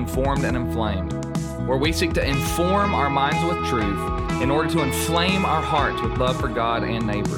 [0.00, 1.12] Informed and Inflamed,
[1.68, 6.00] where we seek to inform our minds with truth in order to inflame our hearts
[6.00, 7.36] with love for God and neighbor.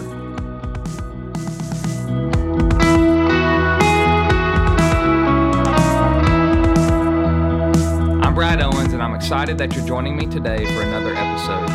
[8.22, 11.68] I'm Brad Owens, and I'm excited that you're joining me today for another episode.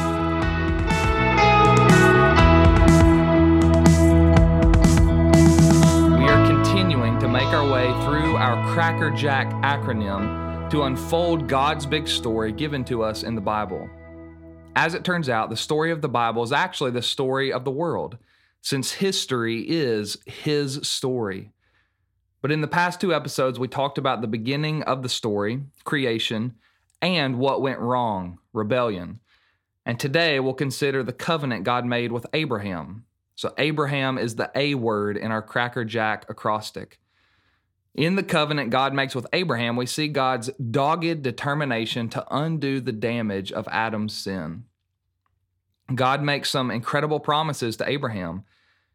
[6.17, 11.85] We are continuing to make our way through our Cracker Jack acronym to unfold God's
[11.85, 13.89] big story given to us in the Bible.
[14.75, 17.71] As it turns out, the story of the Bible is actually the story of the
[17.71, 18.17] world,
[18.61, 21.51] since history is His story.
[22.41, 26.55] But in the past two episodes, we talked about the beginning of the story, creation,
[27.01, 29.21] and what went wrong, rebellion.
[29.85, 33.05] And today we'll consider the covenant God made with Abraham.
[33.35, 36.99] So, Abraham is the A word in our Cracker Jack acrostic.
[37.97, 42.91] In the covenant God makes with Abraham, we see God's dogged determination to undo the
[42.91, 44.65] damage of Adam's sin.
[45.93, 48.43] God makes some incredible promises to Abraham,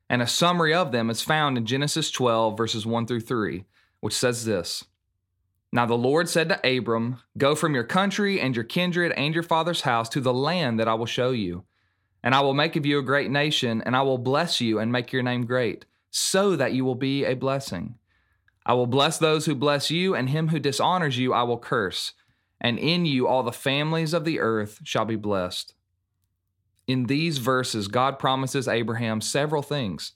[0.09, 3.65] and a summary of them is found in Genesis 12, verses 1 through 3,
[4.01, 4.85] which says this
[5.73, 9.43] Now the Lord said to Abram, Go from your country and your kindred and your
[9.43, 11.65] father's house to the land that I will show you.
[12.23, 14.93] And I will make of you a great nation, and I will bless you and
[14.93, 17.97] make your name great, so that you will be a blessing.
[18.65, 22.13] I will bless those who bless you, and him who dishonors you I will curse.
[22.61, 25.75] And in you all the families of the earth shall be blessed.
[26.87, 30.13] In these verses, God promises Abraham several things.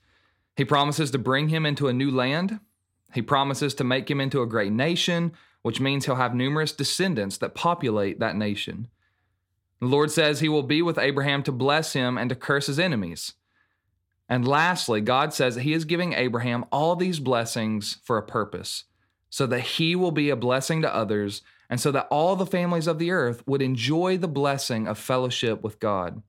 [0.56, 2.60] He promises to bring him into a new land.
[3.14, 7.38] He promises to make him into a great nation, which means he'll have numerous descendants
[7.38, 8.88] that populate that nation.
[9.80, 12.78] The Lord says he will be with Abraham to bless him and to curse his
[12.78, 13.34] enemies.
[14.28, 18.84] And lastly, God says that He is giving Abraham all these blessings for a purpose,
[19.30, 22.86] so that he will be a blessing to others, and so that all the families
[22.86, 26.22] of the earth would enjoy the blessing of fellowship with God.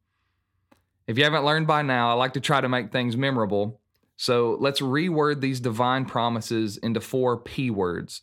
[1.06, 3.80] If you haven't learned by now, I like to try to make things memorable.
[4.18, 8.22] So let's reword these divine promises into four P words.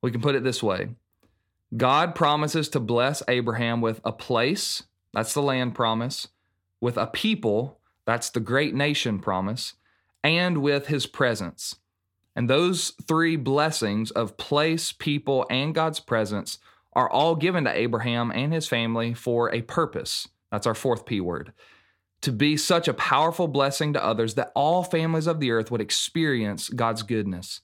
[0.00, 0.90] We can put it this way
[1.76, 6.28] God promises to bless Abraham with a place, that's the land promise,
[6.80, 9.74] with a people, that's the great nation promise,
[10.22, 11.76] and with his presence.
[12.36, 16.58] And those three blessings of place, people, and God's presence
[16.92, 20.28] are all given to Abraham and his family for a purpose.
[20.50, 21.52] That's our fourth P word.
[22.22, 25.80] To be such a powerful blessing to others that all families of the earth would
[25.80, 27.60] experience God's goodness.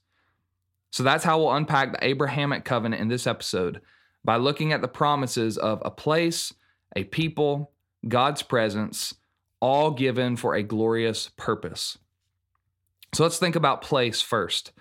[0.91, 3.81] So that's how we'll unpack the Abrahamic covenant in this episode
[4.23, 6.53] by looking at the promises of a place,
[6.95, 7.71] a people,
[8.07, 9.13] God's presence,
[9.59, 11.97] all given for a glorious purpose.
[13.13, 14.71] So let's think about place first.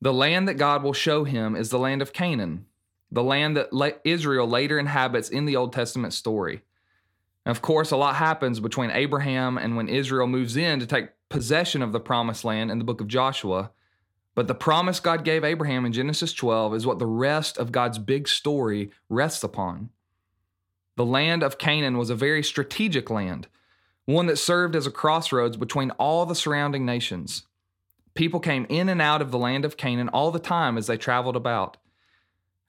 [0.00, 2.66] The land that God will show him is the land of Canaan,
[3.10, 6.62] the land that Israel later inhabits in the Old Testament story.
[7.46, 11.82] of course, a lot happens between Abraham and when Israel moves in to take possession
[11.82, 13.70] of the promised land in the book of Joshua.
[14.34, 17.98] But the promise God gave Abraham in Genesis 12 is what the rest of God's
[17.98, 19.90] big story rests upon.
[20.96, 23.48] The land of Canaan was a very strategic land
[24.06, 27.46] one that served as a crossroads between all the surrounding nations.
[28.14, 30.96] People came in and out of the land of Canaan all the time as they
[30.96, 31.78] traveled about.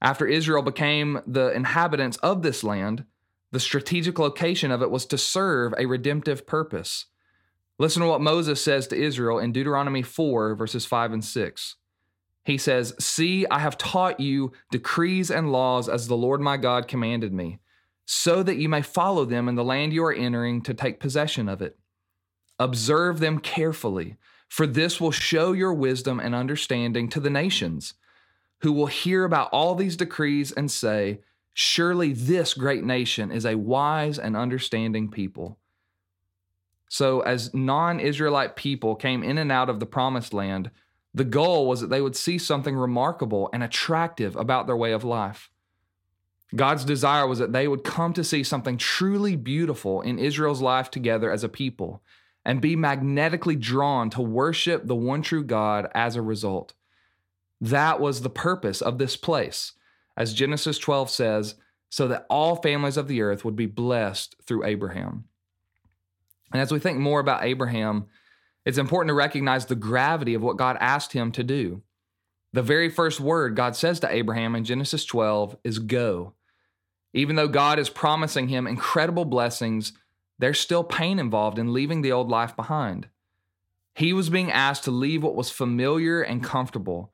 [0.01, 3.05] After Israel became the inhabitants of this land,
[3.51, 7.05] the strategic location of it was to serve a redemptive purpose.
[7.77, 11.75] Listen to what Moses says to Israel in Deuteronomy 4, verses 5 and 6.
[12.43, 16.87] He says, See, I have taught you decrees and laws as the Lord my God
[16.87, 17.59] commanded me
[18.05, 21.49] so that you may follow them in the land you are entering to take possession
[21.49, 21.77] of it.
[22.59, 24.15] Observe them carefully,
[24.47, 27.95] for this will show your wisdom and understanding to the nations,
[28.59, 31.19] who will hear about all these decrees and say,
[31.53, 35.57] Surely this great nation is a wise and understanding people.
[36.89, 40.69] So, as non Israelite people came in and out of the promised land,
[41.13, 45.05] the goal was that they would see something remarkable and attractive about their way of
[45.05, 45.49] life.
[46.53, 50.91] God's desire was that they would come to see something truly beautiful in Israel's life
[50.91, 52.03] together as a people
[52.45, 56.73] and be magnetically drawn to worship the one true God as a result.
[57.59, 59.73] That was the purpose of this place,
[60.15, 61.55] as Genesis 12 says,
[61.89, 65.25] so that all families of the earth would be blessed through Abraham.
[66.53, 68.05] And as we think more about Abraham,
[68.65, 71.81] it's important to recognize the gravity of what God asked him to do.
[72.55, 76.35] The very first word God says to Abraham in Genesis 12 is go.
[77.13, 79.91] Even though God is promising him incredible blessings,
[80.39, 83.09] there's still pain involved in leaving the old life behind.
[83.93, 87.11] He was being asked to leave what was familiar and comfortable.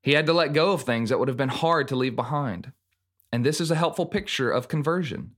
[0.00, 2.72] He had to let go of things that would have been hard to leave behind.
[3.30, 5.32] And this is a helpful picture of conversion.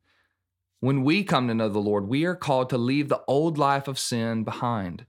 [0.78, 3.88] When we come to know the Lord, we are called to leave the old life
[3.88, 5.06] of sin behind.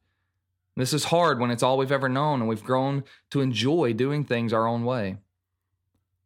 [0.75, 4.23] This is hard when it's all we've ever known and we've grown to enjoy doing
[4.23, 5.17] things our own way.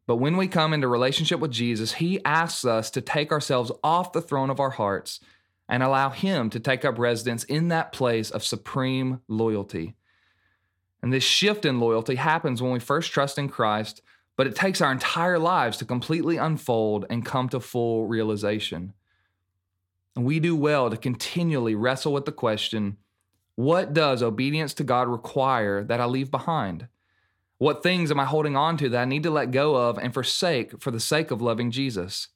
[0.06, 4.12] But when we come into relationship with Jesus, he asks us to take ourselves off
[4.12, 5.18] the throne of our hearts
[5.68, 9.96] and allow him to take up residence in that place of supreme loyalty.
[11.02, 14.00] And this shift in loyalty happens when we first trust in Christ,
[14.36, 18.92] but it takes our entire lives to completely unfold and come to full realization.
[20.14, 22.96] And we do well to continually wrestle with the question
[23.56, 26.88] what does obedience to God require that I leave behind?
[27.58, 30.12] What things am I holding on to that I need to let go of and
[30.12, 32.28] forsake for the sake of loving Jesus?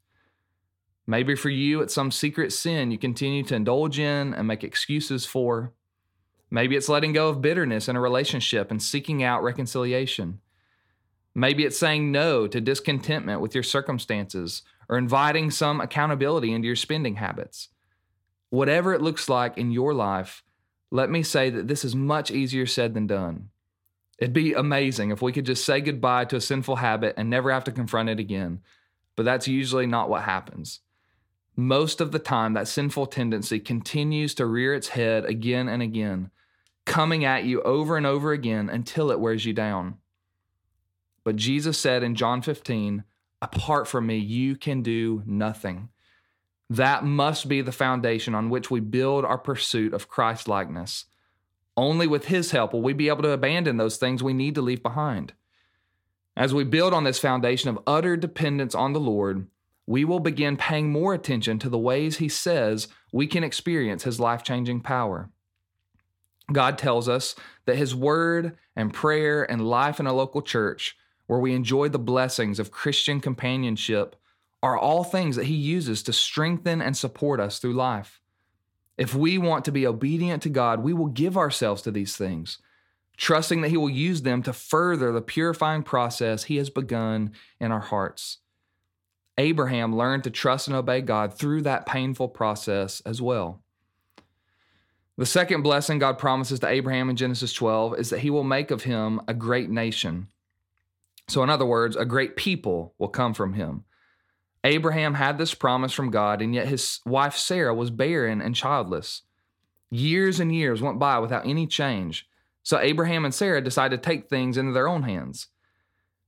[1.07, 5.27] Maybe for you, it's some secret sin you continue to indulge in and make excuses
[5.27, 5.75] for.
[6.51, 10.41] Maybe it's letting go of bitterness in a relationship and seeking out reconciliation.
[11.35, 16.77] Maybe it's saying no to discontentment with your circumstances or inviting some accountability into your
[16.77, 17.69] spending habits.
[18.49, 20.43] Whatever it looks like in your life,
[20.91, 23.51] let me say that this is much easier said than done.
[24.19, 27.51] It'd be amazing if we could just say goodbye to a sinful habit and never
[27.51, 28.61] have to confront it again,
[29.17, 30.81] but that's usually not what happens.
[31.57, 36.31] Most of the time, that sinful tendency continues to rear its head again and again,
[36.85, 39.99] coming at you over and over again until it wears you down.
[41.25, 43.05] But Jesus said in John 15,
[43.43, 45.89] Apart from me, you can do nothing.
[46.71, 51.07] That must be the foundation on which we build our pursuit of Christ likeness.
[51.77, 54.63] Only with His help will we be able to abandon those things we need to
[54.63, 55.33] leave behind.
[56.37, 59.49] As we build on this foundation of utter dependence on the Lord,
[59.85, 64.21] we will begin paying more attention to the ways He says we can experience His
[64.21, 65.29] life changing power.
[66.53, 67.35] God tells us
[67.65, 70.97] that His word and prayer and life in a local church,
[71.27, 74.15] where we enjoy the blessings of Christian companionship,
[74.63, 78.21] are all things that He uses to strengthen and support us through life.
[78.99, 82.59] If we want to be obedient to God, we will give ourselves to these things,
[83.17, 87.73] trusting that He will use them to further the purifying process He has begun in
[87.73, 88.39] our hearts.
[89.39, 93.63] Abraham learned to trust and obey God through that painful process as well.
[95.17, 98.71] The second blessing God promises to Abraham in Genesis 12 is that he will make
[98.71, 100.29] of him a great nation.
[101.29, 103.85] So, in other words, a great people will come from him.
[104.65, 109.23] Abraham had this promise from God, and yet his wife Sarah was barren and childless.
[109.91, 112.29] Years and years went by without any change.
[112.63, 115.49] So Abraham and Sarah decided to take things into their own hands.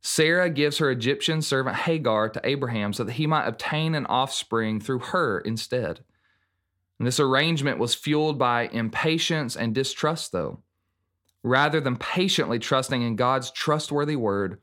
[0.01, 4.81] Sarah gives her Egyptian servant Hagar to Abraham so that he might obtain an offspring
[4.81, 6.01] through her instead.
[6.99, 10.61] And this arrangement was fueled by impatience and distrust, though.
[11.45, 14.61] Rather than patiently trusting in God's trustworthy word,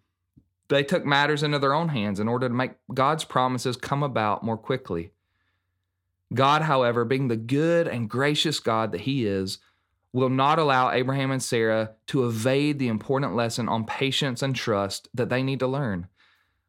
[0.70, 4.44] they took matters into their own hands in order to make God's promises come about
[4.44, 5.12] more quickly.
[6.34, 9.58] God, however, being the good and gracious God that He is,
[10.14, 15.08] will not allow Abraham and Sarah to evade the important lesson on patience and trust
[15.14, 16.08] that they need to learn,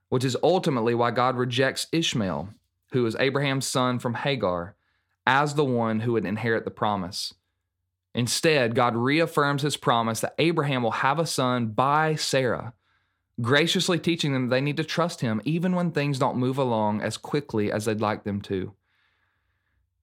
[0.08, 2.50] which is ultimately why God rejects Ishmael,
[2.92, 4.76] who is Abraham's son from Hagar,
[5.26, 7.34] as the one who would inherit the promise.
[8.14, 12.74] Instead, God reaffirms his promise that Abraham will have a son by Sarah
[13.40, 17.16] graciously teaching them they need to trust Him even when things don't move along as
[17.16, 18.72] quickly as they'd like them to.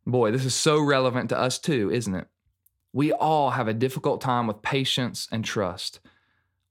[0.06, 2.27] Boy, this is so relevant to us too, isn't it?
[2.94, 6.00] We all have a difficult time with patience and trust.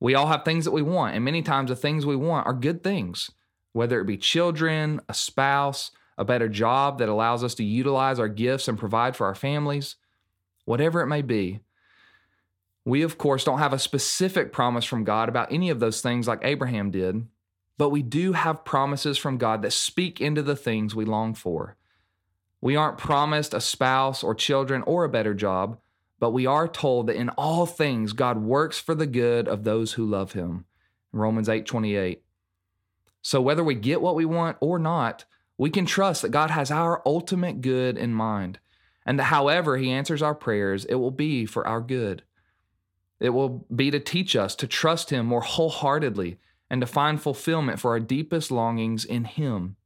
[0.00, 2.54] We all have things that we want, and many times the things we want are
[2.54, 3.30] good things,
[3.73, 8.28] whether it be children, a spouse, a better job that allows us to utilize our
[8.28, 9.96] gifts and provide for our families,
[10.64, 11.61] whatever it may be.
[12.87, 16.28] We, of course, don't have a specific promise from God about any of those things
[16.28, 17.26] like Abraham did,
[17.76, 21.76] but we do have promises from God that speak into the things we long for.
[22.61, 25.78] We aren't promised a spouse or children or a better job,
[26.21, 29.95] but we are told that in all things God works for the good of those
[29.95, 30.64] who love him.
[31.11, 32.23] Romans 8:28.
[33.21, 35.25] So whether we get what we want or not,
[35.59, 38.61] we can trust that God has our ultimate good in mind,
[39.05, 42.23] and that however he answers our prayers, it will be for our good.
[43.20, 47.80] It will be to teach us to trust Him more wholeheartedly and to find fulfillment
[47.80, 49.76] for our deepest longings in Him.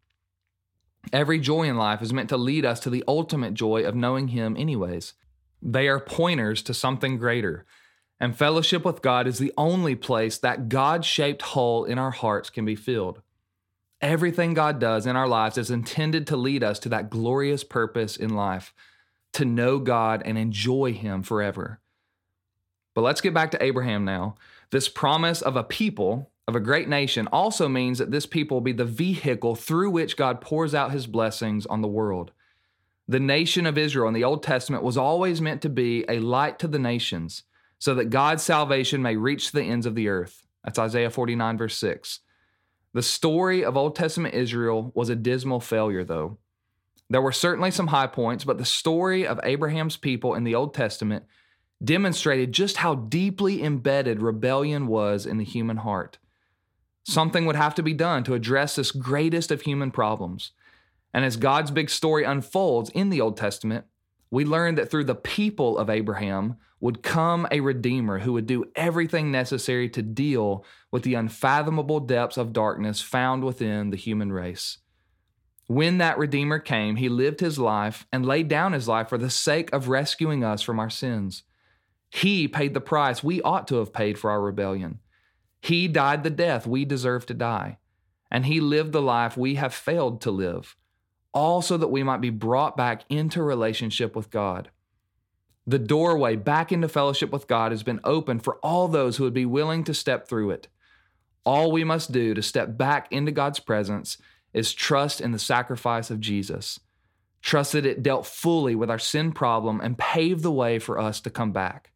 [1.13, 4.29] Every joy in life is meant to lead us to the ultimate joy of knowing
[4.29, 5.15] Him, anyways.
[5.63, 7.67] They are pointers to something greater.
[8.19, 12.51] And fellowship with God is the only place that God shaped hole in our hearts
[12.51, 13.23] can be filled.
[14.03, 18.17] Everything God does in our lives is intended to lead us to that glorious purpose
[18.17, 18.75] in life
[19.33, 21.81] to know God and enjoy Him forever.
[23.01, 24.35] But let's get back to Abraham now.
[24.73, 28.61] This promise of a people of a great nation also means that this people will
[28.61, 32.33] be the vehicle through which God pours out his blessings on the world.
[33.09, 36.59] The nation of Israel in the Old Testament was always meant to be a light
[36.59, 37.45] to the nations
[37.79, 40.45] so that God's salvation may reach the ends of the earth.
[40.63, 42.21] That's Isaiah 49, verse 6.
[42.93, 46.37] The story of Old Testament Israel was a dismal failure, though.
[47.09, 50.75] There were certainly some high points, but the story of Abraham's people in the Old
[50.75, 51.25] Testament
[51.83, 56.19] demonstrated just how deeply embedded rebellion was in the human heart.
[57.05, 60.53] Something would have to be done to address this greatest of human problems.
[61.13, 63.87] And as God's big story unfolds in the Old Testament,
[64.31, 68.65] we learn that through the people of Abraham would come a Redeemer who would do
[68.77, 74.79] everything necessary to deal with the unfathomable depths of darkness found within the human race.
[75.67, 79.31] When that Redeemer came, he lived his life and laid down his life for the
[79.31, 81.43] sake of rescuing us from our sins.
[82.11, 84.99] He paid the price we ought to have paid for our rebellion.
[85.61, 87.79] He died the death we deserve to die,
[88.31, 90.77] and he lived the life we have failed to live,
[91.33, 94.71] all so that we might be brought back into relationship with God.
[95.67, 99.35] The doorway back into fellowship with God has been opened for all those who would
[99.35, 100.69] be willing to step through it.
[101.45, 104.19] All we must do to step back into God's presence
[104.53, 106.81] is trust in the sacrifice of Jesus.
[107.43, 111.21] Trust that it dealt fully with our sin problem and paved the way for us
[111.21, 111.90] to come back.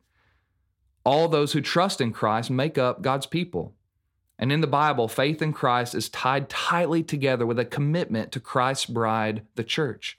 [1.04, 3.74] All those who trust in Christ make up God's people.
[4.38, 8.40] And in the Bible, faith in Christ is tied tightly together with a commitment to
[8.40, 10.18] Christ's bride, the church.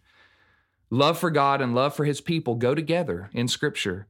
[0.89, 4.07] Love for God and love for his people go together in Scripture.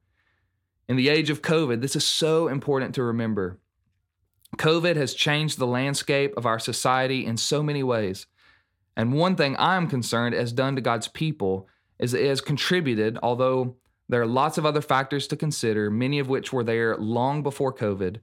[0.87, 3.57] In the age of COVID, this is so important to remember.
[4.57, 8.27] COVID has changed the landscape of our society in so many ways.
[8.95, 11.67] And one thing I'm concerned has done to God's people
[11.99, 13.75] is it has contributed, although
[14.07, 17.73] there are lots of other factors to consider, many of which were there long before
[17.73, 18.17] COVID,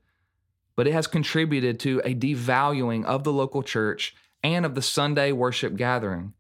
[0.77, 5.33] but it has contributed to a devaluing of the local church and of the Sunday
[5.33, 6.35] worship gathering.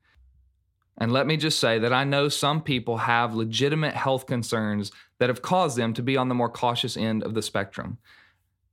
[0.98, 5.28] And let me just say that I know some people have legitimate health concerns that
[5.28, 7.98] have caused them to be on the more cautious end of the spectrum.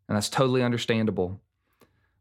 [0.07, 1.39] And that's totally understandable.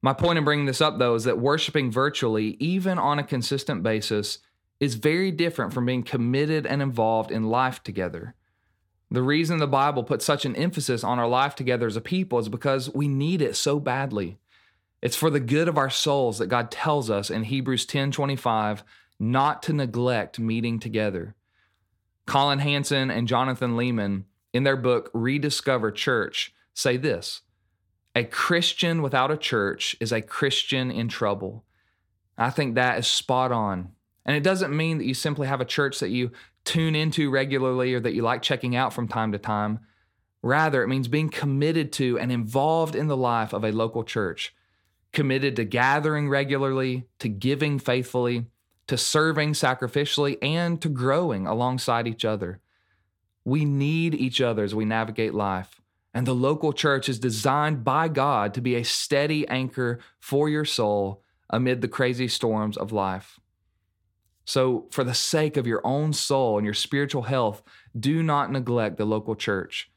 [0.00, 3.82] My point in bringing this up, though, is that worshiping virtually, even on a consistent
[3.82, 4.38] basis,
[4.78, 8.34] is very different from being committed and involved in life together.
[9.10, 12.38] The reason the Bible puts such an emphasis on our life together as a people
[12.38, 14.38] is because we need it so badly.
[15.00, 18.82] It's for the good of our souls that God tells us in Hebrews 10:25
[19.18, 21.34] not to neglect meeting together.
[22.26, 27.40] Collin Hansen and Jonathan Leeman, in their book Rediscover Church, say this
[28.14, 31.64] A Christian without a church is a Christian in trouble.
[32.36, 33.92] I think that is spot on.
[34.28, 36.32] And it doesn't mean that you simply have a church that you
[36.66, 39.80] tune into regularly or that you like checking out from time to time.
[40.42, 44.54] Rather, it means being committed to and involved in the life of a local church,
[45.14, 48.44] committed to gathering regularly, to giving faithfully,
[48.86, 52.60] to serving sacrificially, and to growing alongside each other.
[53.46, 55.80] We need each other as we navigate life.
[56.12, 60.66] And the local church is designed by God to be a steady anchor for your
[60.66, 63.40] soul amid the crazy storms of life.
[64.48, 67.62] So, for the sake of your own soul and your spiritual health,
[67.94, 69.90] do not neglect the local church.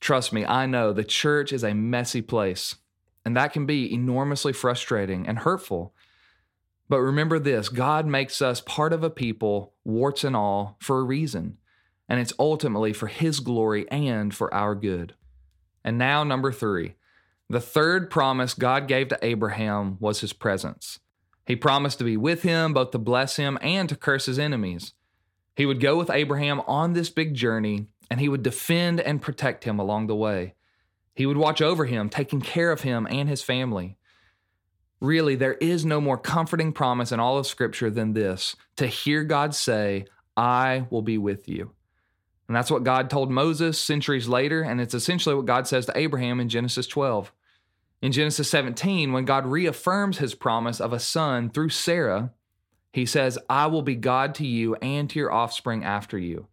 [0.00, 2.74] Trust me, I know the church is a messy place,
[3.24, 5.94] and that can be enormously frustrating and hurtful.
[6.88, 11.04] But remember this God makes us part of a people, warts and all, for a
[11.04, 11.58] reason.
[12.08, 15.14] And it's ultimately for His glory and for our good.
[15.84, 16.96] And now, number three.
[17.48, 20.98] The third promise God gave to Abraham was His presence.
[21.50, 24.92] He promised to be with him, both to bless him and to curse his enemies.
[25.56, 29.64] He would go with Abraham on this big journey, and he would defend and protect
[29.64, 30.54] him along the way.
[31.12, 33.96] He would watch over him, taking care of him and his family.
[35.00, 39.24] Really, there is no more comforting promise in all of Scripture than this to hear
[39.24, 40.04] God say,
[40.36, 41.72] I will be with you.
[42.46, 45.98] And that's what God told Moses centuries later, and it's essentially what God says to
[45.98, 47.32] Abraham in Genesis 12.
[48.02, 52.32] In Genesis 17, when God reaffirms his promise of a son through Sarah,
[52.92, 56.46] he says, I will be God to you and to your offspring after you.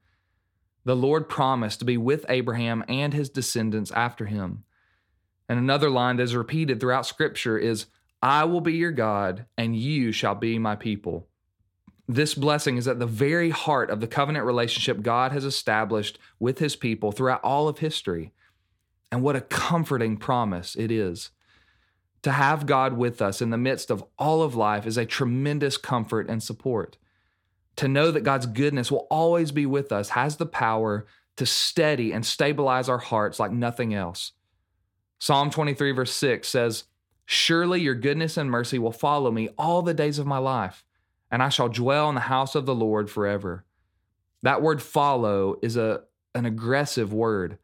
[0.83, 4.63] The Lord promised to be with Abraham and his descendants after him.
[5.49, 7.85] And another line that is repeated throughout Scripture is,
[8.21, 11.27] I will be your God, and you shall be my people.
[12.09, 16.59] This blessing is at the very heart of the covenant relationship God has established with
[16.59, 18.31] his people throughout all of history.
[19.11, 21.31] And what a comforting promise it is.
[22.23, 25.77] To have God with us in the midst of all of life is a tremendous
[25.77, 26.97] comfort and support.
[27.77, 31.05] To know that God's goodness will always be with us has the power
[31.37, 34.33] to steady and stabilize our hearts like nothing else.
[35.19, 36.83] Psalm 23, verse 6 says,
[37.25, 40.83] Surely your goodness and mercy will follow me all the days of my life,
[41.29, 43.65] and I shall dwell in the house of the Lord forever.
[44.43, 46.01] That word follow is a,
[46.33, 47.57] an aggressive word.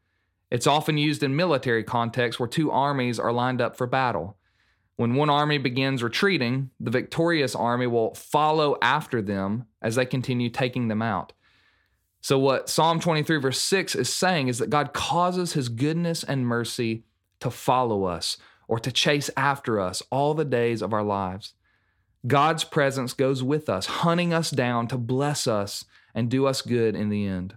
[0.50, 4.36] It's often used in military contexts where two armies are lined up for battle.
[4.96, 10.50] When one army begins retreating, the victorious army will follow after them as they continue
[10.50, 11.32] taking them out.
[12.20, 16.46] So, what Psalm 23, verse 6 is saying is that God causes his goodness and
[16.46, 17.04] mercy
[17.40, 21.52] to follow us or to chase after us all the days of our lives.
[22.26, 25.84] God's presence goes with us, hunting us down to bless us
[26.14, 27.56] and do us good in the end.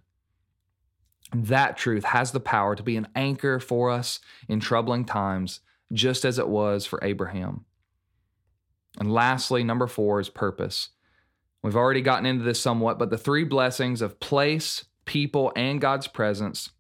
[1.34, 5.62] That truth has the power to be an anchor for us in troubling times,
[5.94, 7.66] just as it was for Abraham.
[9.00, 10.90] And lastly, number four is purpose.
[11.62, 16.08] We've already gotten into this somewhat, but the three blessings of place, people, and God's
[16.08, 16.72] presence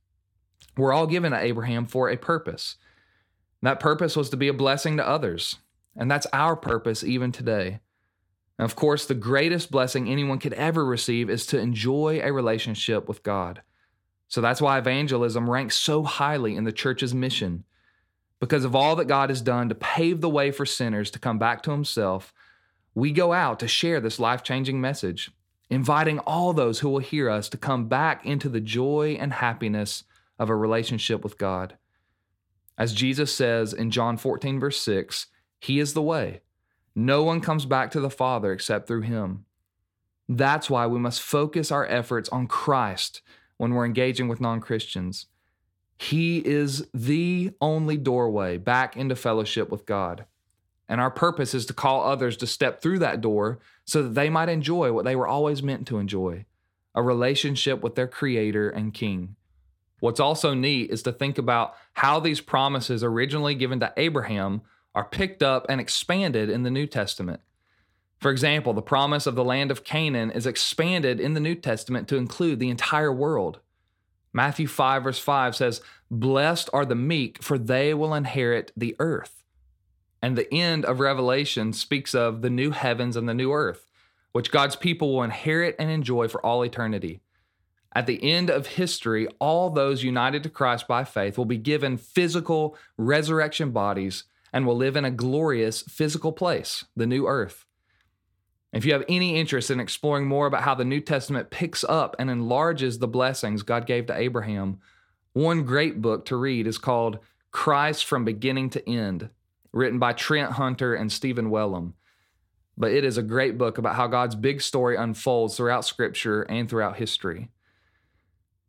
[0.75, 2.75] were all given to Abraham for a purpose.
[3.61, 5.57] That purpose was to be a blessing to others.
[5.95, 7.79] And that's our purpose even today.
[8.59, 13.07] And of course, the greatest blessing anyone could ever receive is to enjoy a relationship
[13.07, 13.61] with God.
[14.27, 17.63] So that's why evangelism ranks so highly in the church's mission.
[18.39, 21.39] Because of all that God has done to pave the way for sinners to come
[21.39, 22.33] back to Himself,
[22.93, 25.31] we go out to share this life changing message,
[25.69, 30.03] inviting all those who will hear us to come back into the joy and happiness
[30.39, 31.77] of a relationship with God.
[32.77, 35.27] As Jesus says in John 14, verse 6,
[35.59, 36.41] He is the way.
[36.95, 39.45] No one comes back to the Father except through Him.
[40.29, 43.21] That's why we must focus our efforts on Christ
[43.57, 45.27] when we're engaging with non Christians.
[45.97, 50.25] He is the only doorway back into fellowship with God.
[50.87, 54.29] And our purpose is to call others to step through that door so that they
[54.29, 56.45] might enjoy what they were always meant to enjoy
[56.95, 59.35] a relationship with their Creator and King.
[59.99, 64.61] What's also neat is to think about how these promises originally given to Abraham
[64.95, 67.41] are picked up and expanded in the New Testament.
[68.19, 72.07] For example, the promise of the land of Canaan is expanded in the New Testament
[72.07, 73.59] to include the entire world.
[74.37, 79.43] Matthew 5, verse 5 says, Blessed are the meek, for they will inherit the earth.
[80.21, 83.89] And the end of Revelation speaks of the new heavens and the new earth,
[84.33, 87.19] which God's people will inherit and enjoy for all eternity.
[87.95, 91.97] At the end of history, all those united to Christ by faith will be given
[91.97, 97.65] physical resurrection bodies and will live in a glorious physical place, the new earth.
[98.77, 102.15] If you have any interest in exploring more about how the New Testament picks up
[102.19, 104.77] and enlarges the blessings God gave to Abraham,
[105.33, 107.17] one great book to read is called
[107.49, 109.31] Christ from Beginning to End,
[109.73, 111.95] written by Trent Hunter and Stephen Wellum.
[112.77, 116.69] But it is a great book about how God's big story unfolds throughout Scripture and
[116.69, 117.49] throughout history.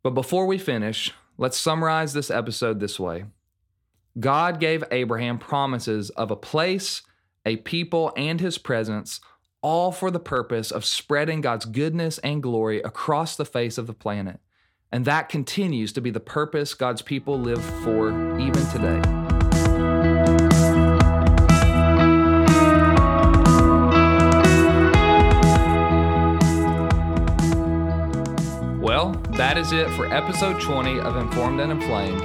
[0.01, 3.25] But before we finish, let's summarize this episode this way
[4.19, 7.03] God gave Abraham promises of a place,
[7.45, 9.21] a people, and his presence,
[9.61, 13.93] all for the purpose of spreading God's goodness and glory across the face of the
[13.93, 14.39] planet.
[14.91, 19.01] And that continues to be the purpose God's people live for even today.
[28.81, 32.21] Well, that is it for episode 20 of Informed and Inflamed.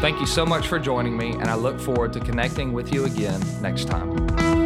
[0.00, 3.06] Thank you so much for joining me, and I look forward to connecting with you
[3.06, 4.65] again next time.